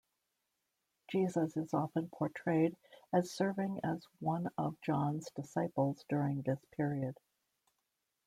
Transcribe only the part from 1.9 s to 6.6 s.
portrayed as serving as one of John's disciples during